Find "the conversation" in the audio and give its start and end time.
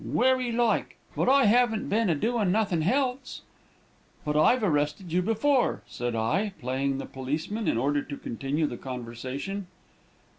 8.65-9.67